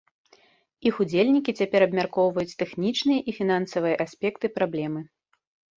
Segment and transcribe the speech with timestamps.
[0.89, 5.01] Іх удзельнікі цяпер абмяркоўваюць тэхнічныя і фінансавыя аспекты праблемы.